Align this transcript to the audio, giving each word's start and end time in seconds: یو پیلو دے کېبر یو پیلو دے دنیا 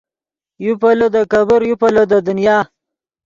یو 0.65 0.73
پیلو 0.81 1.07
دے 1.13 1.21
کېبر 1.31 1.61
یو 1.69 1.75
پیلو 1.81 2.03
دے 2.09 2.17
دنیا 2.27 2.57